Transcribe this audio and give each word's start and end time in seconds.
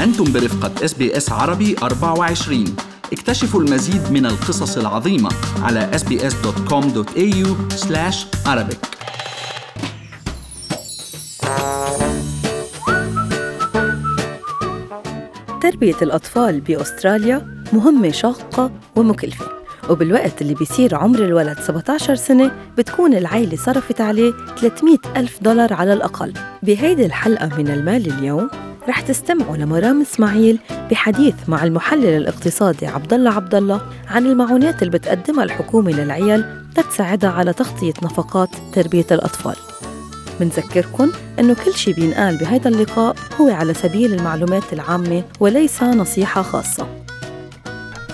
أنتم 0.00 0.32
برفقة 0.32 0.84
SBS 0.84 1.32
عربي 1.32 1.76
24 1.82 2.64
اكتشفوا 3.12 3.60
المزيد 3.60 4.12
من 4.12 4.26
القصص 4.26 4.76
العظيمة 4.76 5.30
على 5.62 5.90
sbs.com.au 5.98 7.48
arabic. 8.46 8.90
تربية 15.62 15.96
الأطفال 16.02 16.60
بأستراليا 16.60 17.64
مهمة 17.72 18.10
شاقة 18.10 18.70
ومكلفة 18.96 19.46
وبالوقت 19.90 20.42
اللي 20.42 20.54
بيصير 20.54 20.94
عمر 20.94 21.18
الولد 21.18 21.58
17 21.60 22.14
سنة 22.14 22.50
بتكون 22.78 23.14
العيلة 23.14 23.56
صرفت 23.56 24.00
عليه 24.00 24.32
300 24.60 24.98
ألف 25.16 25.42
دولار 25.42 25.72
على 25.72 25.92
الأقل. 25.92 26.34
بهيدي 26.62 27.06
الحلقة 27.06 27.56
من 27.58 27.68
المال 27.68 28.12
اليوم 28.12 28.50
رح 28.88 29.00
تستمعوا 29.00 29.56
لمرام 29.56 30.00
إسماعيل 30.00 30.58
بحديث 30.90 31.34
مع 31.48 31.64
المحلل 31.64 32.16
الاقتصادي 32.16 32.86
عبد 32.86 33.12
الله 33.12 33.30
عبد 33.30 33.54
الله 33.54 33.80
عن 34.08 34.26
المعونات 34.26 34.82
اللي 34.82 34.98
بتقدمها 34.98 35.44
الحكومة 35.44 35.90
للعيال 35.90 36.64
لتساعدها 36.78 37.30
على 37.30 37.52
تغطية 37.52 37.92
نفقات 38.02 38.48
تربية 38.72 39.06
الأطفال. 39.10 39.56
منذكركن 40.40 41.10
أنه 41.38 41.56
كل 41.64 41.74
شيء 41.74 41.94
بينقال 41.94 42.38
بهذا 42.38 42.68
اللقاء 42.68 43.16
هو 43.40 43.50
على 43.50 43.74
سبيل 43.74 44.14
المعلومات 44.14 44.72
العامة 44.72 45.22
وليس 45.40 45.82
نصيحة 45.82 46.42
خاصة. 46.42 46.86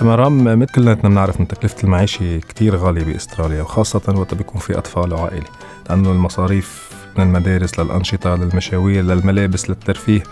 مرام 0.01 0.45
مثل 0.45 0.73
كلنا 0.73 0.95
بنعرف 0.95 1.41
إن 1.41 1.48
تكلفة 1.48 1.85
المعيشة 1.85 2.38
كتير 2.38 2.77
غالية 2.77 3.05
بأستراليا 3.05 3.62
وخاصة 3.62 4.15
وقت 4.16 4.35
بيكون 4.35 4.60
في 4.60 4.79
أطفال 4.79 5.12
وعائلة 5.15 5.46
لأنه 5.91 6.10
المصاريف 6.10 6.91
من 7.19 7.24
المدارس 7.24 7.79
للأنشطة 7.80 8.35
للمشاوير 8.35 9.05
للملابس 9.05 9.71
للترفيه 9.71 10.23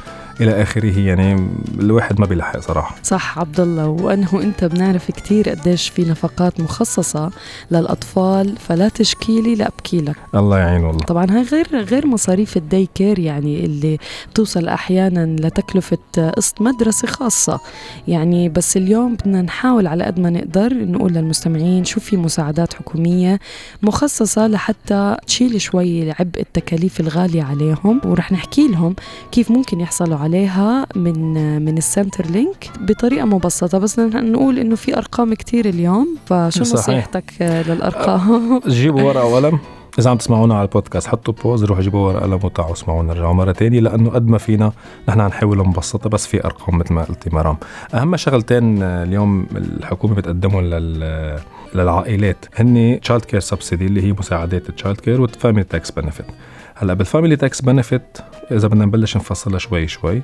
إلى 0.41 0.63
آخره 0.63 0.99
يعني 0.99 1.49
الواحد 1.79 2.21
ما 2.21 2.27
بيلحق 2.27 2.61
صراحة. 2.61 2.95
صح 3.03 3.39
عبد 3.39 3.61
الله 3.61 3.87
وأنا 3.87 4.27
وأنت 4.33 4.65
بنعرف 4.65 5.11
كثير 5.11 5.49
قديش 5.49 5.89
في 5.89 6.05
نفقات 6.05 6.61
مخصصة 6.61 7.31
للأطفال 7.71 8.57
فلا 8.57 8.89
تشكي 8.89 9.41
لي 9.41 9.55
لا 9.55 9.69
أبكي 9.69 9.99
لك. 10.01 10.17
الله 10.35 10.59
يعين 10.59 10.85
والله. 10.85 11.01
طبعا 11.01 11.27
هاي 11.31 11.43
غير 11.43 11.85
غير 11.85 12.07
مصاريف 12.07 12.57
ال 12.57 12.65
day 12.65 12.89
care 12.95 13.19
يعني 13.19 13.65
اللي 13.65 13.99
بتوصل 14.31 14.69
أحيانا 14.69 15.37
لتكلفة 15.41 15.99
قسط 16.37 16.63
مدرسة 16.63 17.09
خاصة. 17.09 17.61
يعني 18.09 18.49
بس 18.49 18.77
اليوم 18.77 19.15
بدنا 19.15 19.43
نحاول 19.43 19.87
على 19.87 20.05
قد 20.05 20.21
ما 20.21 20.31
نقدر 20.31 20.75
نقول 20.75 21.13
للمستمعين 21.13 21.85
شو 21.85 22.01
في 22.01 22.17
مساعدات 22.17 22.75
حكومية 22.75 23.41
مخصصة 23.83 24.47
لحتى 24.47 25.17
تشيل 25.27 25.61
شوي 25.61 26.11
عبء 26.11 26.41
التكاليف 26.41 27.01
الغالية 27.01 27.43
عليهم 27.43 28.01
ورح 28.05 28.33
نحكي 28.33 28.69
لهم 28.69 28.95
كيف 29.33 29.51
ممكن 29.51 29.81
يحصلوا 29.81 30.17
عليها 30.25 30.87
من 30.97 31.35
من 31.65 31.79
ال 31.79 32.27
Centrelink 32.27 32.71
بطريقة 32.81 33.25
مبسطة. 33.27 33.79
بس 33.79 33.99
نقول 33.99 34.59
إنه 34.59 34.75
في 34.77 34.97
أرقام 34.97 35.35
كتير 35.35 35.69
اليوم 35.69 36.17
فشو 36.27 36.65
صحيح. 36.65 36.73
نصيحتك 36.75 37.25
للأرقام؟ 37.41 38.61
جيبوا 38.69 39.03
ورقة 39.03 39.25
وقلم. 39.25 39.59
إذا 39.99 40.11
عم 40.11 40.17
تسمعونا 40.17 40.55
على 40.55 40.63
البودكاست 40.63 41.09
حطوا 41.09 41.35
pause 41.35 41.65
روحوا 41.65 41.83
جيبوا 41.83 42.09
ورقة 42.09 42.21
قلم 42.21 42.41
وتعوا 42.43 42.73
اسمعونا 42.73 43.13
رجعوا 43.13 43.33
مره 43.33 43.53
تانية 43.53 43.81
لأنه 43.81 44.11
قد 44.11 44.29
ما 44.29 44.39
فينا 44.39 44.73
نحن 45.09 45.21
نحاول 45.21 45.59
نبسطها 45.59 46.11
بس 46.11 46.27
في 46.27 46.45
أرقام 46.45 46.79
مثل 46.79 46.95
ما 46.95 47.05
قلتي 47.05 47.31
مرام. 47.31 47.57
أهم 47.95 48.17
شغلتين 48.17 48.83
اليوم 48.83 49.47
الحكومة 49.57 50.15
بتقدمهم 50.15 50.61
لل 50.61 51.39
للعائلات. 51.75 52.47
هن 52.57 52.99
child 53.03 53.25
care 53.25 53.41
subsidy 53.41 53.87
اللي 53.87 54.03
هي 54.03 54.13
مساعدات 54.13 54.69
ال 54.69 54.74
child 54.74 55.01
care 55.01 55.21
وال 55.21 55.32
family 55.32 55.65
tax 55.65 55.91
benefit 55.91 56.27
هلأ 56.75 56.95
بال 56.95 57.05
family 57.05 57.37
tax 57.37 57.61
benefit 57.61 58.19
إذا 58.51 58.69
بدنا 58.69 58.85
نبلش 58.85 59.17
نفصلها 59.17 59.59
شوي 59.59 59.89
شوي 59.89 60.23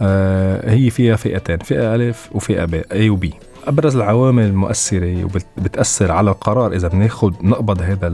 آه 0.00 0.70
هي 0.70 0.90
فيها 0.90 1.16
فئتين 1.16 1.58
فئة 1.58 1.94
ألف 1.94 2.28
وفئة 2.32 2.64
ب 2.64 2.74
A 2.92 3.10
و 3.10 3.22
B 3.22 3.34
أبرز 3.68 3.96
العوامل 3.96 4.42
المؤثرة 4.42 5.24
وبتأثر 5.24 6.12
على 6.12 6.30
القرار 6.30 6.72
إذا 6.72 6.88
بناخذ 6.88 7.32
نقبض 7.42 7.82
هذا 7.82 8.06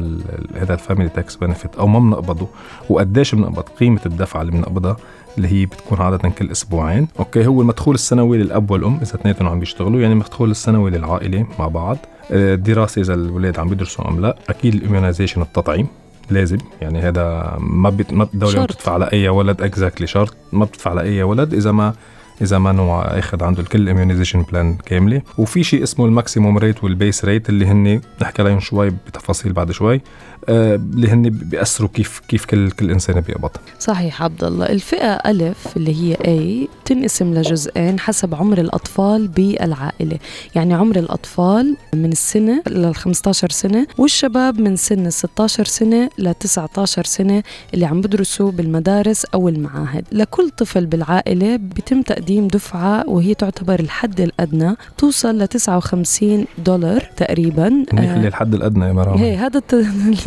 هذا 0.54 0.74
ال 0.74 0.79
family 0.79 1.08
tax 1.08 1.36
benefit 1.36 1.76
أو 1.76 1.86
ما 1.86 1.98
بنقبضه 1.98 2.48
وقديش 2.88 3.34
بنقبض 3.34 3.62
قيمة 3.62 4.00
الدفعه 4.06 4.40
اللي 4.40 4.52
بنقبضها 4.52 4.96
اللي 5.36 5.48
هي 5.48 5.66
بتكون 5.66 6.00
عادة 6.00 6.28
كل 6.28 6.50
أسبوعين. 6.50 7.08
okay 7.18 7.46
هو 7.46 7.60
المدخول 7.60 7.94
السنوي 7.94 8.38
للأب 8.38 8.70
والأم 8.70 8.98
إذا 9.02 9.14
اثنينهم 9.14 9.48
عم 9.48 9.60
بيشتغلوا 9.60 10.00
يعني 10.00 10.12
المدخول 10.12 10.50
السنوي 10.50 10.90
للعائلة 10.90 11.46
مع 11.58 11.68
بعض. 11.68 11.98
الدراسة 12.30 12.98
آه، 12.98 13.02
إذا 13.02 13.14
الأولاد 13.14 13.58
عم 13.58 13.68
بيدرسوا 13.68 14.08
أم 14.08 14.20
لا. 14.20 14.36
أكيد 14.48 14.74
ال 14.74 14.79
immunisation 14.79 15.42
التطعيم 15.42 15.86
لازم 16.30 16.58
يعني 16.80 17.00
هذا 17.00 17.56
ما 17.60 17.90
بت... 17.90 18.12
ما 18.12 18.28
الدولة 18.34 18.58
ما 18.58 18.64
بتدفع 18.64 18.96
لأي 18.96 19.28
ولد 19.28 19.62
exactly 19.62 20.06
شرط. 20.06 20.36
ما 20.52 20.64
بتدفع 20.64 20.92
لأي 20.92 21.22
ولد 21.22 21.54
إذا 21.54 21.72
ما 21.72 21.94
إذا 22.42 22.58
مانو 22.58 23.02
آخذ 23.18 23.44
عنده 23.44 23.62
الكل 23.62 23.88
immunisation 23.88 24.42
plan 24.42 24.76
كاملة. 24.86 25.22
وفي 25.38 25.64
شيء 25.64 25.82
اسمه 25.82 26.06
ال 26.06 26.13
maximum 26.13 26.58
rate 26.58 26.84
وال 26.84 26.97
base 26.97 27.24
rate 27.24 27.48
اللي 27.48 27.66
هن 27.66 28.00
نحكي 28.22 28.42
عليهم 28.42 28.60
شوي 28.60 28.90
بتفاصيل 28.90 29.52
بعد 29.52 29.72
شوي. 29.72 30.00
آه، 30.48 30.74
اللي 30.74 31.08
هن 31.08 31.22
بيأثروا 31.30 31.88
كيف 31.94 32.20
كيف 32.28 32.44
كل 32.44 32.70
كل 32.70 32.90
إنسان 32.90 33.20
بيقبض. 33.20 33.50
صحيح 33.78 34.22
عبد 34.22 34.44
الله 34.44 34.66
الفئة 34.66 35.12
ألف 35.12 35.76
اللي 35.76 35.94
هي 35.94 36.14
A 36.14 36.68
تنقسم 36.84 37.34
لجزئين 37.34 38.00
حسب 38.00 38.34
عمر 38.34 38.58
الأطفال 38.58 39.28
بالعائلة. 39.28 40.18
يعني 40.54 40.74
عمر 40.74 40.96
الأطفال 40.96 41.76
من 41.94 42.12
السنة 42.12 42.62
لل 42.66 42.94
15 42.94 43.50
سنة 43.50 43.86
والشباب 43.98 44.60
من 44.60 44.76
سن 44.76 45.10
16 45.10 45.64
سنة 45.64 46.10
ل 46.18 46.34
19 46.34 47.04
سنة 47.04 47.42
اللي 47.74 47.86
عم 47.86 48.00
بدرسوا 48.00 48.50
بالمدارس 48.50 49.24
أو 49.24 49.48
المعاهد. 49.48 50.04
لكل 50.12 50.50
طفل 50.50 50.86
بالعائلة 50.86 51.56
بيتم 51.56 52.02
تقديم 52.02 52.23
دفعة 52.30 53.08
وهي 53.08 53.34
تعتبر 53.34 53.80
الحد 53.80 54.20
الأدنى 54.20 54.76
توصل 54.98 55.38
ل 55.38 55.46
59 55.46 56.46
دولار 56.58 57.00
تقريبا. 57.16 57.84
اللي 57.92 58.28
الحد 58.28 58.54
الأدنى 58.54 58.84
يا 58.84 58.92
مرام. 58.92 59.18
هي 59.18 59.36
هذا 59.36 59.62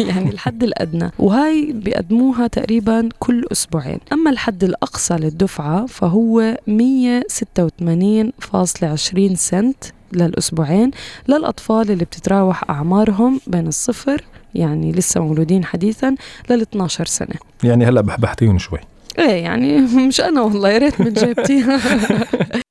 يعني 0.09 0.29
الحد 0.29 0.63
الأدنى. 0.63 1.11
وهاي 1.19 1.71
بيقدموها 1.71 2.47
تقريبا 2.47 3.09
كل 3.19 3.45
أسبوعين. 3.51 3.99
أما 4.13 4.31
الحد 4.31 4.63
الأقصى 4.63 5.13
للدفعة 5.13 5.85
فهو 5.85 6.57
186.20 6.69 9.35
سنت 9.35 9.83
للأسبوعين 10.13 10.91
للأطفال 11.27 11.91
اللي 11.91 12.05
بتتراوح 12.05 12.69
أعمارهم 12.69 13.39
بين 13.47 13.67
الصفر 13.67 14.23
يعني 14.55 14.91
لسه 14.91 15.21
مولودين 15.21 15.65
حديثا 15.65 16.15
لل 16.49 16.61
12 16.61 17.05
سنة. 17.05 17.35
يعني 17.63 17.85
هلأ 17.85 18.01
بحبحتيهم 18.01 18.57
شوي. 18.57 18.79
إيه 19.19 19.43
يعني 19.43 19.77
مش 20.07 20.21
أنا 20.21 20.41
والله 20.41 20.69
يا 20.69 20.77
ريت 20.77 21.01
من 21.01 21.13
جيبتي. 21.13 21.63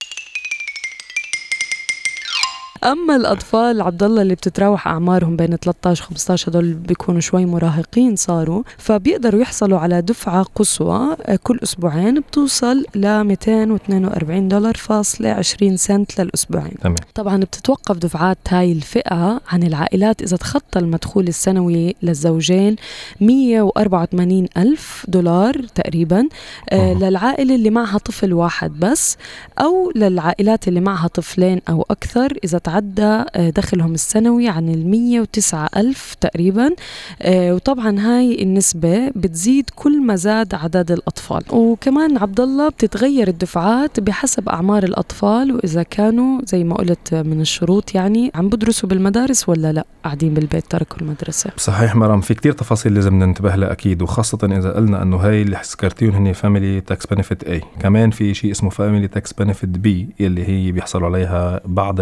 أما 2.87 3.17
الأطفال 3.17 3.83
عبد 3.83 4.03
الله 4.03 4.23
اللي 4.23 4.35
بتتراوح 4.35 4.89
أعمارهم 4.89 5.37
بين 5.37 5.57
13 5.57 6.05
و 6.05 6.07
15 6.07 6.51
هدول 6.51 6.73
بيكونوا 6.73 7.21
شوي 7.21 7.47
مراهقين 7.47 8.17
صاروا 8.17 8.63
فبيقدروا 8.79 9.41
يحصلوا 9.41 9.79
على 9.79 10.03
دفعة 10.03 10.43
قصوى 10.43 11.17
آه، 11.23 11.39
كل 11.43 11.59
أسبوعين 11.63 12.21
بتوصل 12.21 12.85
ل 12.95 13.25
242 13.25 14.49
دولار 14.49 14.75
فاصلة 14.75 15.31
20 15.31 15.77
سنت 15.77 16.21
للأسبوعين 16.21 16.75
تمام. 16.83 16.97
طبعا 17.15 17.37
بتتوقف 17.37 17.97
دفعات 17.97 18.39
هاي 18.49 18.73
الفئة 18.73 19.41
عن 19.49 19.63
العائلات 19.63 20.23
إذا 20.23 20.37
تخطى 20.37 20.79
المدخول 20.79 21.29
السنوي 21.29 21.95
للزوجين 22.03 22.77
184 23.21 24.47
ألف 24.57 25.05
دولار 25.09 25.63
تقريبا 25.75 26.29
آه 26.71 26.95
للعائلة 26.95 27.55
اللي 27.55 27.71
معها 27.71 27.99
طفل 27.99 28.33
واحد 28.33 28.81
بس 28.81 29.17
أو 29.59 29.93
للعائلات 29.97 30.69
اللي 30.69 30.81
معها 30.81 31.09
طفلين 31.09 31.61
أو 31.69 31.87
أكثر 31.91 32.39
إذا 32.45 32.59
تعدى 32.77 33.25
آه، 33.35 33.51
دخلهم 33.51 33.95
السنوي 33.95 34.49
عن 34.49 34.69
ال 34.69 34.91
109 34.91 35.69
ألف 35.77 36.15
تقريبا. 36.21 36.71
آه، 37.23 37.55
وطبعا 37.55 38.01
هاي 38.01 38.43
النسبة 38.43 39.09
بتزيد 39.09 39.71
كل 39.75 40.03
ما 40.03 40.17
زاد 40.17 40.55
عدد 40.55 40.93
الأطفال. 40.93 41.43
وكمان 41.51 42.17
عبد 42.19 42.41
الله 42.41 42.69
بتتغير 42.69 43.29
الدفعات 43.29 44.01
بحسب 44.01 44.49
أعمار 44.49 44.85
الأطفال 44.85 45.53
وإذا 45.53 45.83
كانوا 45.83 46.41
زي 46.45 46.65
ما 46.65 46.75
قلت 46.75 47.15
من 47.15 47.41
الشروط 47.41 47.95
يعني 47.95 48.31
عم 48.35 48.49
بدرسوا 48.49 48.89
بالمدارس 48.89 49.49
ولا 49.49 49.73
لا؟ 49.73 49.85
قاعدين 50.05 50.35
بالبيت 50.35 50.67
تركوا 50.71 50.99
المدرسة. 51.01 51.51
صحيح 51.57 51.97
مرام 51.97 52.21
في 52.21 52.35
كتير 52.35 52.53
تفاصيل 52.53 52.95
لازم 52.95 53.15
ننتبه 53.15 53.57
لها 53.57 53.73
أكيد 53.73 54.03
وخاصة 54.03 54.39
إذا 54.43 54.73
قلنا 54.73 55.03
أنه 55.03 55.17
هاي 55.17 55.43
اللي 55.43 55.57
ذكرتيهم 55.73 56.15
هن 56.15 56.33
family 56.33 56.81
tax 56.81 57.07
benefit 57.07 57.45
A 57.45 57.63
كمان 57.81 58.11
في 58.11 58.35
شيء 58.35 58.51
اسمه 58.51 58.71
family 58.71 59.09
tax 59.09 59.33
benefit 59.33 59.69
B 59.69 60.09
اللي 60.21 60.49
هي 60.49 60.73
بيحصلوا 60.73 61.07
عليها 61.09 61.61
بعض 61.65 62.01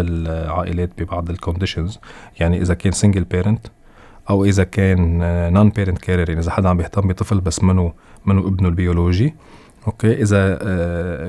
عائلات 0.55 0.89
ببعض 0.97 1.29
ال 1.29 1.35
conditions 1.35 1.99
يعني 2.39 2.61
إذا 2.61 2.73
كان 2.73 2.91
single 2.91 3.23
parent 3.23 3.67
أو 4.29 4.45
إذا 4.45 4.63
كان 4.63 5.19
non-parent 5.53 5.97
carer 5.97 6.29
يعني 6.29 6.41
إذا 6.41 6.51
حدا 6.51 6.69
عم 6.69 6.77
بيهتم 6.77 7.07
بطفل 7.07 7.41
بس 7.41 7.63
منه 7.63 7.93
منه 8.25 8.39
ابنه 8.47 8.69
البيولوجي 8.69 9.35
أوكي؟ 9.87 10.21
إذا 10.21 10.59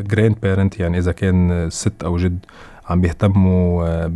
grandparent 0.01 0.81
يعني 0.81 0.99
إذا 0.99 1.13
كان 1.13 1.69
ست 1.71 2.05
أو 2.05 2.17
جد 2.17 2.39
عم 2.89 3.01
بيهتموا 3.01 3.85
آه، 3.89 4.11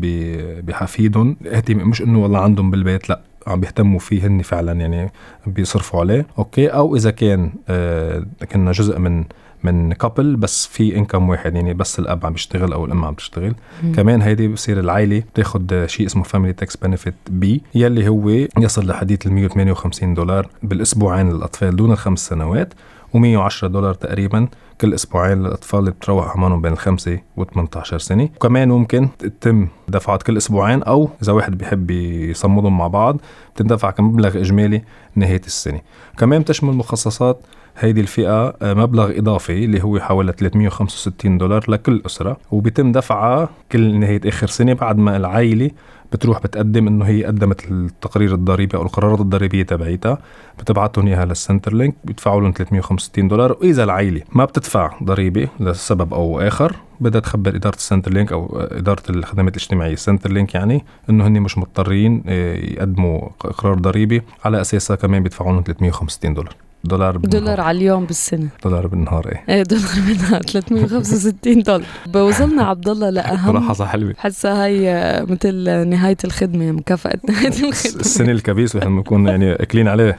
بحفيدهم 0.61 1.37
مش 1.71 2.03
إنه 2.03 2.23
والله 2.23 2.39
عندهم 2.39 2.71
بالبيت 2.71 3.09
لأ 3.09 3.21
عم 3.47 3.61
بيهتموا 3.61 3.99
فيه 3.99 4.27
هن 4.27 4.43
فعلا 4.43 4.73
يعني 4.73 5.13
بيصرفوا 5.47 6.01
عليه 6.01 6.27
أوكي؟ 6.39 6.69
أو 6.69 6.97
إذا 6.97 7.11
كان 7.11 7.53
آه، 7.69 8.25
كنا 8.53 8.73
جزء 8.73 8.99
من 8.99 9.25
من 9.65 9.93
couple 9.93 10.37
بس 10.37 10.67
في 10.67 10.97
income 10.97 11.29
واحد 11.29 11.55
يعني 11.55 11.75
بس 11.75 11.99
الأب 11.99 12.27
عم 12.27 12.33
بيشتغل 12.33 12.73
أو 12.73 12.85
الأم 12.85 13.05
عم 13.05 13.15
تشتغل. 13.15 13.55
كمان 13.97 14.23
هيدي 14.23 14.49
بصير 14.49 14.81
العائلة 14.81 15.23
بتاخذ 15.35 15.87
شيء 15.87 16.07
اسمه 16.07 16.23
family 16.23 16.53
tax 16.53 16.77
benefit 16.77 17.15
B 17.31 17.63
يلي 17.75 18.09
هو 18.09 18.29
يصل 18.59 18.87
لحدود 18.87 19.27
ال 19.27 19.33
158 19.33 20.15
دولار 20.15 20.49
بالأسبوعين 20.63 21.33
للأطفال 21.33 21.77
دون 21.77 21.93
الخمس 21.93 22.29
سنوات 22.29 22.75
و110 23.17 23.65
دولار 23.65 23.95
تقريبا 23.95 24.49
كل 24.81 24.95
أسبوعين 24.95 25.39
للأطفال 25.39 25.79
اللي 25.81 25.91
بتراوح 25.91 26.27
اعمارهم 26.27 26.61
بين 26.63 26.73
الخمسة 26.73 27.19
و 27.37 27.45
18 27.45 27.99
سنة. 27.99 28.29
وكمان 28.37 28.69
ممكن 28.69 29.09
تتم 29.19 29.69
دفعات 29.89 30.23
كل 30.23 30.37
أسبوعين 30.37 30.83
أو 30.83 31.09
إذا 31.23 31.33
واحد 31.33 31.59
بيحب 31.59 31.91
يصمدهم 31.91 32.79
مع 32.79 32.87
بعض 32.87 33.21
بتندفع 33.55 33.91
كمبلغ 33.91 34.39
إجمالي 34.39 34.83
نهاية 35.15 35.43
السنة. 35.47 35.81
كمان 36.19 36.41
بتشمل 36.41 36.73
مخصصات 36.73 37.41
هيدي 37.79 38.01
الفئة 38.01 38.55
آه، 38.63 38.75
مبلغ 38.75 39.19
إضافي 39.19 39.65
اللي 39.65 39.83
هو 39.83 39.99
حوالي 40.01 40.33
365 40.33 41.39
دولار 41.39 41.65
لكل 41.69 42.03
أسرة. 42.07 42.37
وبيتم 42.51 42.93
دفعها 42.93 43.49
كل 43.73 43.99
نهاية 44.01 44.21
آخر 44.27 44.47
سنة 44.47 44.73
بعد 44.73 44.99
ما 44.99 45.17
العائلة 45.17 45.71
بتروح 46.13 46.43
بتقدم 46.43 46.87
إنه 46.87 47.05
هي 47.05 47.25
قدمت 47.25 47.71
التقرير 47.71 48.35
الضريبي 48.35 48.77
أو 48.77 48.83
الإقرارات 48.83 49.21
الضريبية 49.21 49.63
تبعيتها. 49.63 50.19
بتبعتهم 50.59 51.07
إياها 51.07 51.25
لل 51.25 51.75
Centrelink 51.75 51.95
بيدفعوا 52.05 52.41
لهم 52.41 52.53
365 52.57 53.29
دولار. 53.29 53.53
وإذا 53.61 53.85
العائلة 53.85 54.23
ما 54.33 54.45
بتدفع 54.45 54.91
ضريبة 55.03 55.49
لسبب 55.61 56.15
أو 56.15 56.41
آخر 56.41 56.77
بدها 57.01 57.21
تخبر 57.21 57.57
إدارة 57.57 57.77
ال 57.77 58.13
Centrelink 58.13 58.33
أو 58.33 58.61
إدارة 58.61 59.03
الخدمات 59.11 59.57
الاجتماعية 59.57 59.93
ال 59.93 60.33
Centrelink 60.33 60.55
يعني 60.55 60.85
إنه 61.11 61.27
هن 61.27 61.41
مش 61.41 61.59
مضطرين 61.59 62.23
آه، 62.27 62.55
يقدموا 62.57 63.29
اقرار 63.45 63.75
ضريبي. 63.75 64.23
على 64.45 64.61
أساسها 64.61 64.97
كمان 64.97 65.23
بيدفعوا 65.23 65.53
لهم 65.53 65.63
365 65.63 66.35
دولار. 66.35 66.55
دولار 66.85 67.19
بالنهار. 67.19 67.41
دولار 67.41 67.61
على 67.61 67.79
اليوم 67.79 68.05
بالسنة. 68.05 68.49
دولار 68.65 68.87
بالنهار 68.87 69.29
إيه. 69.29 69.45
إيه 69.57 69.63
دولار 69.63 69.85
بالنهار. 70.07 70.43
365 70.43 71.63
دولار. 71.63 71.87
بوصلنا 72.07 72.63
عبد 72.63 72.89
الله 72.89 73.11
لأهم 73.11 73.55
ملاحظة 73.55 73.87
حلوة. 73.87 74.15
حاسة 74.19 74.65
هاي 74.65 74.91
آه، 74.91 75.23
مثل 75.25 75.89
نهاية 75.89 76.17
الخدمة 76.25 76.73
مكافأة 76.73 77.19
نهاية 77.29 77.49
الخدمة. 77.49 78.01
السنة 78.01 78.33
الكبيس 78.33 78.75
ونحن 78.77 78.97
بنكون 78.97 79.29
يعني 79.29 79.53
أكلين 79.53 79.89
عليه. 79.89 80.19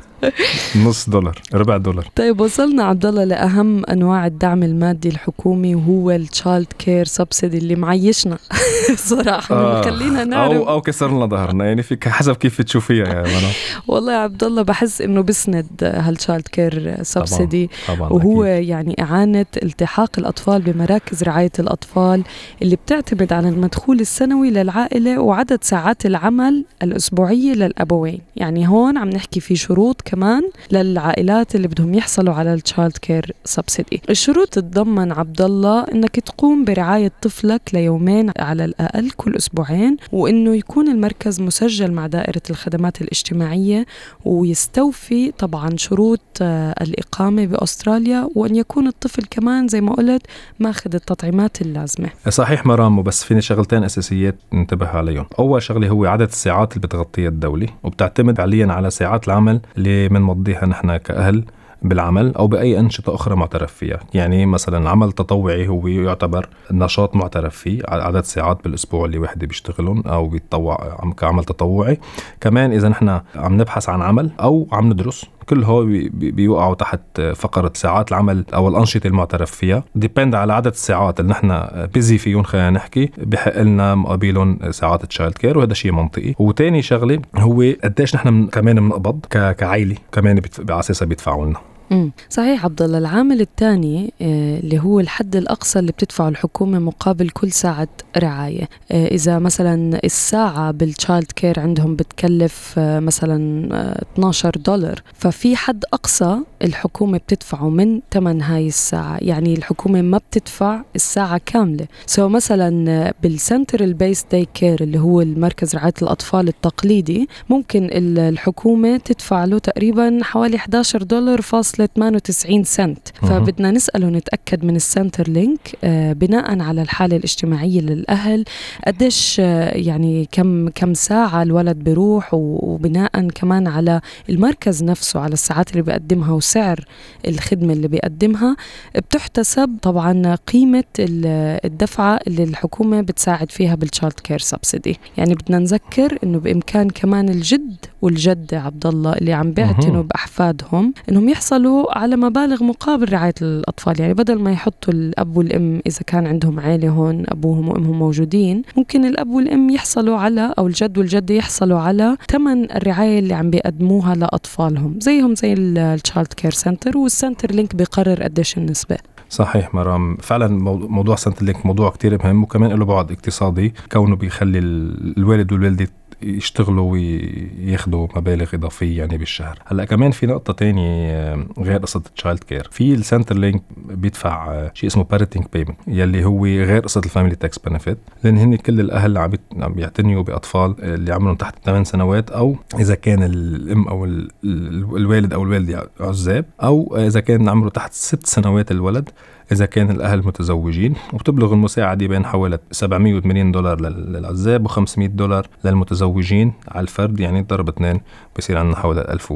نص 0.86 1.10
دولار 1.10 1.42
ربع 1.54 1.78
دولار 1.78 2.08
طيب 2.16 2.42
وصلنا 2.42 2.84
عبد 2.84 3.06
الله 3.06 3.24
لأهم 3.24 3.86
أنواع 3.86 4.26
الدعم 4.26 4.64
المادي 4.64 5.10
الحكومي 5.10 5.76
وهو 5.76 6.12
ال 6.12 6.74
childcare 6.80 7.06
subsidy 7.06 7.58
اللي 7.58 7.76
معيشنا 7.76 8.38
صراحة 9.12 9.56
آه. 9.56 9.82
خلينا 9.82 10.24
نعرف 10.24 10.54
أو 10.54 10.70
أو 10.70 10.82
كسر 10.82 11.12
لنا 11.12 11.26
ظهرنا 11.26 11.66
يعني 11.66 11.84
فيك 11.84 12.08
حسب 12.08 12.36
كيف 12.36 12.62
تشوفيها 12.62 13.08
يا 13.08 13.22
منى 13.22 13.52
والله 13.88 14.14
يا 14.14 14.18
عبد 14.18 14.44
الله 14.44 14.62
بحس 14.62 15.02
إنه 15.02 15.22
بسند 15.22 15.68
هال 15.84 16.48
childcare 16.48 17.04
subsidy 17.04 17.70
وهو 17.90 18.44
أكيد. 18.44 18.70
يعني 18.70 18.96
إعانة 19.02 19.46
التحاق 19.64 20.10
الأطفال 20.18 20.62
بمراكز 20.62 21.24
رعاية 21.24 21.52
الأطفال 21.60 22.24
اللي 22.62 22.76
بتعتمد 22.76 23.34
على 23.34 23.50
المدخول 23.50 24.00
السنوي 24.00 24.50
للعائلة 24.50 25.20
وعدد 25.20 25.64
ساعات 25.64 26.06
العمل 26.06 26.66
الأسبوعية 26.84 27.54
للأبوين 27.54 28.20
يعني 28.36 28.68
هون 28.68 28.98
عم 28.98 29.10
نحكي 29.10 29.40
في 29.40 29.56
شروط 29.56 30.02
كمان 30.12 30.50
للعائلات 30.72 31.56
اللي 31.56 31.68
بدهم 31.68 31.94
يحصلوا 31.94 32.34
على 32.34 32.54
ال 32.54 32.98
childcare 32.98 33.34
subsidy 33.46 34.02
الشروط 34.10 34.48
تتضمن 34.48 35.12
عبد 35.12 35.42
الله 35.42 35.84
إنك 35.84 36.20
تقوم 36.20 36.66
برعاية 36.66 37.12
طفلك 37.22 37.62
ليومين 37.74 38.32
على 38.40 38.66
الأقل 38.66 39.10
كل 39.10 39.36
أسبوعين 39.36 39.98
وإنه 40.12 40.56
يكون 40.56 40.88
المركز 40.88 41.42
مسجل 41.42 41.92
مع 41.92 42.08
دائرة 42.08 42.42
الخدمات 42.50 43.02
الاجتماعية 43.02 43.86
ويستوفي 44.26 45.32
طبعا 45.32 45.70
شروط 45.78 46.22
آه، 46.42 46.76
الإقامة 46.82 47.46
بأستراليا 47.46 48.30
وأن 48.36 48.56
يكون 48.56 48.88
الطفل 48.88 49.24
كمان 49.32 49.68
زي 49.68 49.82
ما 49.82 49.94
قلت 49.94 50.22
ماخذ 50.60 50.96
التطعيمات 50.96 51.62
اللازمة. 51.62 52.10
صحيح 52.30 52.66
مرام 52.66 53.04
بس 53.04 53.24
فيني 53.24 53.42
شغلتين 53.42 53.84
أساسيات 53.84 54.36
ننتبه 54.54 54.88
عليهم. 54.88 55.26
أول 55.40 55.62
شغلة 55.62 55.90
هو 55.90 56.06
عدد 56.06 56.28
الساعات 56.28 56.76
اللي 56.78 56.88
بتغطيها 56.88 57.30
الدولة 57.30 57.68
وبتعتمد 57.84 58.42
فعليا 58.42 58.74
على 58.74 58.90
ساعات 58.90 59.28
العمل 59.28 59.62
اللي 59.78 60.01
بنمضيها 60.08 60.66
نحن 60.66 60.98
كأهل 60.98 61.46
بالعمل 61.82 62.36
أو 62.36 62.48
بأي 62.48 62.80
أنشطة 62.80 63.16
أخرى 63.16 63.36
معترف 63.36 63.74
فيها، 63.74 64.00
يعني 64.14 64.46
مثلا 64.46 64.90
عمل 64.90 65.12
تطوعي 65.12 65.68
هو 65.68 65.88
يعتبر 65.88 66.50
نشاط 66.72 67.16
معترف 67.16 67.56
فيه 67.56 67.82
عدد 67.88 68.24
ساعات 68.24 68.64
بالأسبوع 68.64 69.06
اللي 69.06 69.18
واحد 69.18 69.46
بيشتغلهم 69.46 70.02
أو 70.08 70.28
بيتطوع 70.28 70.98
عم- 71.00 71.14
كعمل 71.14 71.44
تطوعي، 71.44 72.00
كمان 72.42 72.72
إذا 72.72 72.90
نحن 72.90 73.10
عم 73.36 73.62
نبحث 73.62 73.90
عن 73.90 74.02
عمل 74.02 74.32
أو 74.40 74.68
عم 74.72 74.90
ندرس 74.90 75.26
كل 75.52 75.64
هو 75.64 75.86
بي- 75.86 76.10
بي- 76.10 76.32
بيوقعوا 76.32 76.76
تحت 76.76 77.22
فقرة 77.36 77.72
ساعات 77.76 78.10
العمل 78.12 78.46
أو 78.54 78.68
الأنشطة 78.68 79.08
المعترف 79.08 79.52
فيها. 79.52 79.84
depend 79.96 80.36
على 80.36 80.54
عدد 80.54 80.68
الساعات 80.68 81.20
اللي 81.20 81.32
نحن 81.32 81.68
busy 81.94 82.18
فيهم 82.18 82.44
خلينا 82.44 82.70
نحكي. 82.70 83.10
بحق 83.18 83.62
لنا 83.62 83.96
مقابلهم 83.96 84.60
ساعات 84.72 85.06
childcare 85.06 85.58
وهذا 85.58 85.74
شيء 85.74 85.92
منطقي. 85.92 86.34
وتاني 86.40 86.82
شغلة 86.82 87.22
هو 87.38 87.64
قديش 87.84 88.16
نحن 88.16 88.48
كمان 88.48 88.76
بنقبض 88.76 89.26
كعائلة 89.30 89.96
كمان 90.12 90.42
على 90.70 90.80
أساسها 90.80 91.06
بيدفعوا 91.06 91.46
لنا 91.46 91.60
مم. 91.92 92.12
صحيح 92.30 92.66
عبد 92.66 92.82
الله 92.82 92.98
العامل 92.98 93.42
الثاني 93.42 94.14
آه، 94.22 94.60
اللي 94.60 94.80
هو 94.80 95.00
الحد 95.00 95.36
الأقصى 95.36 95.80
اللي 95.80 95.92
بتدفعه 95.92 96.30
الحكومة 96.30 96.80
مقابل 96.80 97.30
كل 97.30 97.52
ساعة 97.52 97.88
رعاية. 98.18 98.70
آه، 98.92 99.08
إذا 99.08 99.40
مثلا 99.40 100.00
الساعة 100.04 100.72
بال 100.72 101.32
childcare 101.32 101.60
عندهم 101.60 101.96
بتكلف 101.96 102.74
آه، 102.78 103.00
مثلا 103.00 103.70
آه، 103.76 104.02
12 104.14 104.52
دولار 104.58 105.02
ففي 105.14 105.56
حد 105.56 105.84
أقصى 105.94 106.38
الحكومة 106.64 107.18
بتدفعه 107.18 107.70
من 107.70 108.02
ثمن 108.12 108.42
هاي 108.42 108.68
الساعة. 108.68 109.18
يعني 109.22 109.54
الحكومة 109.54 110.02
ما 110.02 110.18
بتدفع 110.18 110.82
الساعة 110.96 111.42
كاملة. 111.46 111.88
so 112.06 112.30
مثلا 112.30 113.14
بال 113.24 113.84
centre-based 113.84 114.26
day 114.32 114.46
care 114.54 114.84
اللي 114.84 115.00
هو 115.00 115.22
المركز 115.22 115.76
رعاية 115.76 115.94
الأطفال 116.02 116.48
التقليدي 116.48 117.30
ممكن 117.50 117.84
ال- 117.86 118.20
الحكومة 118.20 118.98
تدفع 118.98 119.46
له 119.46 119.60
تقريبا 119.60 120.20
حوالي 120.22 120.58
11 120.58 121.04
دولار 121.04 121.42
فاصلة 121.42 121.81
98 121.86 122.64
سنت. 122.64 123.08
فبدنا 123.30 123.72
نسأله 123.72 124.08
نتأكد 124.10 124.66
من 124.66 124.76
ال 124.76 125.28
Centrelink 125.30 125.76
آه 125.84 126.14
بناء 126.14 126.60
على 126.62 126.82
الحالة 126.82 127.16
الاجتماعية 127.18 127.82
للأهل 127.82 128.46
قديش 128.88 129.38
آه 129.40 129.78
يعني 129.78 130.28
كم 130.32 130.70
كم 130.70 130.94
ساعة 130.94 131.44
الولد 131.44 131.78
بيروح 131.78 132.30
وبناء 132.34 133.28
كمان 133.30 133.68
على 133.68 134.02
المركز 134.30 134.84
نفسه 134.84 135.20
على 135.20 135.34
الساعات 135.34 135.72
اللي 135.72 135.82
بيقدمها 135.82 136.32
وسعر 136.32 136.86
الخدمة 137.28 137.74
اللي 137.74 137.88
بيقدمها 137.88 138.56
بتحتسب 138.96 139.78
طبعا 139.82 140.36
قيمة 140.36 140.84
ال- 141.00 141.60
الدفعة 141.66 142.20
اللي 142.28 142.44
الحكومة 142.44 143.02
بتساعد 143.02 143.52
فيها 143.52 143.76
بال 143.76 144.14
childcare 144.20 144.40
subsidy 144.40 145.00
يعني 145.18 145.34
بدنا 145.36 145.60
نذكر 145.60 146.18
إنه 146.24 146.40
بإمكان 146.40 146.90
كمان 146.90 147.30
الجد 147.30 147.76
والجدة 148.02 148.60
عبد 148.62 148.86
الله 148.86 149.14
اللي 149.14 149.34
عم 149.34 149.52
بيعتنوا. 149.52 150.04
بأحفادهم 150.04 150.94
إنهم 151.10 151.30
يحصلوا 151.30 151.71
على 151.90 152.16
مبالغ 152.16 152.64
مقابل 152.64 153.14
رعاية 153.14 153.34
الأطفال. 153.42 154.02
يعني 154.02 154.14
بدل 154.14 154.40
ما 154.40 154.52
يحطوا 154.52 154.94
الأب 154.94 155.38
والأم 155.38 155.82
إذا 155.88 156.00
كان 156.08 156.28
عندهم 156.28 156.60
عيلة 156.60 156.90
هون 156.90 157.24
أبوهم 157.28 157.70
وأمهم 157.70 158.00
موجودين 158.00 158.62
ممكن 158.78 159.06
الأب 159.06 159.30
والأم 159.30 159.70
يحصلوا 159.70 160.18
على 160.18 160.54
أو 160.58 160.68
الجد 160.68 160.98
والجدة 160.98 161.36
يحصلوا 161.36 161.80
على 161.80 162.18
ثمن 162.32 162.72
الرعاية 162.72 163.20
اللي 163.20 163.34
عم 163.34 163.50
بيقدموها 163.50 164.16
لأطفالهم 164.16 165.00
زيهم 165.00 165.36
زي 165.36 165.54
ال 165.54 166.34
childcare 166.34 166.52
centre 166.52 166.98
وال 166.98 167.52
Centrelink 167.52 167.76
بيقرر 167.76 168.24
قديش 168.24 168.58
النسبة. 168.58 168.98
صحيح 169.30 169.74
مرام. 169.76 170.18
فعلا 170.18 170.48
مو- 170.48 170.88
موضوع 170.88 171.16
Centrelink 171.16 171.66
موضوع 171.66 171.90
كتير 171.90 172.24
مهم 172.24 172.44
وكمان 172.44 172.72
له 172.72 172.86
بعد 172.86 173.12
اقتصادي 173.12 173.74
كونه 173.92 174.16
بيخلي 174.16 174.60
ال- 174.60 175.18
الوالد 175.18 175.54
والوالدة 175.54 175.88
يشتغلوا 176.24 176.92
وياخذوا 176.92 178.08
مبالغ 178.16 178.50
إضافية 178.56 178.98
يعني 178.98 179.18
بالشهر. 179.18 179.60
هلأ 179.66 179.86
كمان 179.86 180.12
في 180.12 180.26
نقطة 180.26 180.54
تانية 180.54 181.12
آه، 181.12 181.46
غير 181.60 181.78
قصة 181.80 181.98
ال 181.98 182.40
childcare 182.44 182.68
في 182.72 182.94
ال 182.94 183.36
Centrelink 183.38 183.62
بيدفع 183.78 184.52
آه، 184.52 184.72
شيء 184.74 184.90
اسمه 184.90 185.04
parenting 185.04 185.44
payment 185.54 185.78
يلي 185.88 186.26
هو 186.26 186.46
غير 186.46 186.82
قصة 186.82 187.02
ال 187.06 187.10
family 187.10 187.36
tax 187.36 187.60
benefit 187.60 187.98
لأن 188.24 188.38
هن 188.38 188.56
كل 188.56 188.80
الأهل 188.80 189.18
عم 189.18 189.32
بيعتنيوا 189.74 190.24
بأطفال 190.24 190.76
اللي 190.84 191.14
عمرهم 191.14 191.36
تحت 191.36 191.56
8 191.66 191.84
سنوات 191.84 192.30
أو 192.32 192.56
إذا 192.80 192.96
كان 192.96 193.24
الأم 193.24 193.88
أو 193.88 194.06
ال- 194.06 194.32
ال- 194.44 194.98
الوالد 194.98 195.34
أو 195.34 195.44
الوالدة 195.44 195.90
عزاب 196.00 196.46
أو 196.64 196.98
إذا 196.98 197.20
كان 197.20 197.50
عمره 197.50 197.70
تحت 197.70 197.94
6 197.94 198.20
سنوات 198.28 198.72
الولد 198.72 199.10
إذا 199.52 199.66
كان 199.66 199.90
الأهل 199.92 200.20
متزوجين 200.26 200.94
وبتبلغ 201.14 201.54
المساعدة 201.54 202.08
بين 202.08 202.26
حوالي 202.26 202.60
780 202.72 203.52
دولار 203.52 203.82
لل- 203.82 204.14
للعزاب 204.14 204.68
و500 204.68 205.00
دولار 205.00 205.48
للمتزوجين 205.66 206.54
على 206.68 206.82
الفرد 206.84 207.20
يعني 207.20 207.42
ضرب 207.42 207.70
اثنين 207.70 208.02
بصير 208.38 208.58
عندنا 208.58 208.76
حوالي 208.76 209.02
1000 209.02 209.34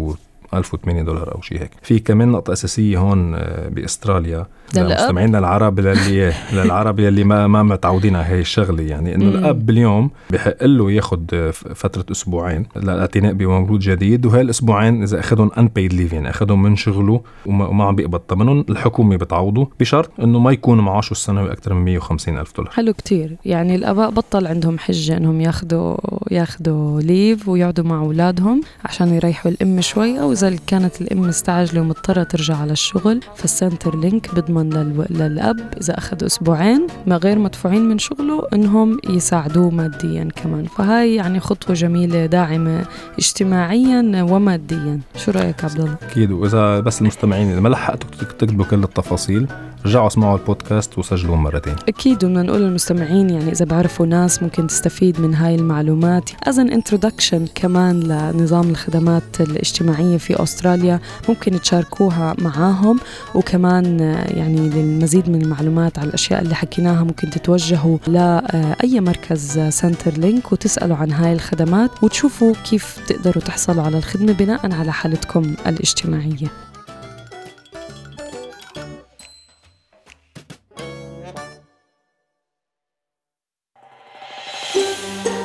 و 0.53 0.57
1008 0.57 1.01
دولار 1.01 1.35
أو 1.35 1.41
شيء 1.41 1.61
هيك. 1.61 1.71
في 1.81 1.99
كمان 1.99 2.27
نقطة 2.27 2.53
أساسية 2.53 2.97
هون 2.97 3.35
آه، 3.35 3.69
بأستراليا؟ 3.69 4.45
لمستمعينا 4.75 5.39
العرب 5.39 5.79
يلي 5.79 6.33
للعرب 6.53 6.99
يلي 6.99 7.23
ما 7.23 7.47
ما 7.47 7.63
متعودين 7.63 8.15
على 8.15 8.25
هي 8.25 8.39
الشغلة. 8.39 8.83
يعني 8.83 9.15
إنه. 9.15 9.25
الأب 9.25 9.65
باليوم 9.65 10.09
بحق 10.29 10.63
له 10.63 10.91
ياخذ 10.91 11.51
فترة 11.51 12.05
أسبوعين 12.11 12.65
للأعتناء 12.75 13.33
بمولود 13.33 13.79
جديد. 13.79 14.25
وهي 14.25 14.41
الاسبوعين 14.41 15.03
إذا 15.03 15.19
اخذهم 15.19 15.49
unpaid 15.49 15.91
leave 15.91 16.13
يعني 16.13 16.29
اخذهم 16.29 16.63
من 16.63 16.75
شغله 16.75 17.21
وما, 17.45 17.67
وما 17.67 17.83
عم 17.83 17.95
بيقبض. 17.95 18.21
ثمنهم 18.29 18.65
الحكومة 18.69 19.15
بتعوضه 19.15 19.69
بشرط 19.79 20.11
إنه 20.19 20.39
ما 20.39 20.51
يكون 20.51 20.77
معاشه 20.77 21.11
السنوي 21.11 21.51
أكثر 21.51 21.73
من 21.73 21.85
150 21.85 22.37
ألف 22.37 22.57
دولار. 22.57 22.71
حلو 22.71 22.93
كتير. 22.93 23.37
يعني 23.45 23.75
الأباء 23.75 24.09
بطل 24.09 24.47
عندهم 24.47 24.79
حجة 24.79 25.17
إنهم 25.17 25.41
ياخذوا 25.41 25.97
ياخذوا 26.31 27.01
leave 27.01 27.49
ويقعدوا 27.49 27.85
مع 27.85 27.99
أولادهم 27.99 28.61
عشان 28.85 29.13
يريحوا 29.13 29.51
الأم 29.51 29.81
شوي 29.81 30.21
أو 30.21 30.33
اذا 30.35 30.55
كانت 30.67 31.01
الأم 31.01 31.21
مستعجلة 31.21 31.81
ومضطرة 31.81 32.23
ترجع 32.23 32.57
على 32.57 32.71
الشغل 32.71 33.19
فال 33.35 33.99
Centrelink 33.99 34.35
بضمن 34.35 34.69
للو... 34.69 35.05
للأب 35.09 35.59
إذا 35.81 35.97
أخذ 35.97 36.25
أسبوعين 36.25 36.87
ما 37.07 37.17
غير 37.17 37.39
مدفوعين 37.39 37.89
من 37.89 37.97
شغله 37.97 38.47
إنهم 38.53 38.99
يساعدوه 39.09 39.69
ماديا 39.69 40.29
كمان. 40.35 40.65
فهاي 40.65 41.15
يعني 41.15 41.39
خطوة 41.39 41.75
جميلة 41.75 42.25
داعمة 42.25 42.85
اجتماعيا 43.19 44.27
وماديا. 44.29 44.99
شو 45.17 45.31
رأيك 45.31 45.63
عبد 45.63 45.79
الله 45.79 45.95
أكيد 46.11 46.31
وإذا 46.31 46.79
بس 46.79 47.01
المستمعين 47.01 47.51
إذا 47.51 47.59
ما 47.59 47.69
لحقتوا 47.69 48.09
تكتبوا 48.19 48.65
كل 48.65 48.83
التفاصيل 48.83 49.47
رجعوا 49.85 50.07
اسمعوا 50.07 50.37
البودكاست 50.37 50.97
وسجلوه 50.97 51.35
مرتين. 51.35 51.75
أكيد 51.87 52.23
وبدنا 52.23 52.41
نقول 52.41 52.61
للمستمعين 52.61 53.29
يعني 53.29 53.51
إذا 53.51 53.65
بعرفوا 53.65 54.05
ناس 54.05 54.43
ممكن 54.43 54.67
تستفيد 54.67 55.21
من 55.21 55.35
هاي 55.35 55.55
المعلومات. 55.55 56.29
as 56.43 56.59
an 56.59 56.69
introduction 56.69 57.47
كمان 57.55 57.99
لنظام 57.99 58.69
الخدمات 58.69 59.41
الاجتماعية 59.41 60.17
في 60.17 60.43
أستراليا 60.43 60.99
ممكن 61.29 61.61
تشاركوها 61.61 62.35
معاهم. 62.41 62.99
وكمان 63.35 64.01
آه، 64.01 64.33
يعني 64.33 64.69
للمزيد 64.69 65.29
من 65.29 65.41
المعلومات 65.41 65.99
على 65.99 66.07
الأشياء 66.07 66.41
اللي 66.41 66.55
حكيناها 66.55 67.03
ممكن 67.03 67.29
تتوجهوا 67.29 67.97
لاي 68.07 68.99
مركز 68.99 69.59
Centrelink 69.59 70.51
وتسألوا 70.51 70.97
عن 70.97 71.11
هاي 71.11 71.33
الخدمات 71.33 72.03
وتشوفوا 72.03 72.53
كيف 72.69 72.99
تقدروا 73.07 73.43
تحصلوا 73.43 73.83
على 73.83 73.97
الخدمة 73.97 74.33
بناء 74.33 74.73
على 74.73 74.93
حالتكم 74.93 75.53
الاجتماعية. 75.67 76.74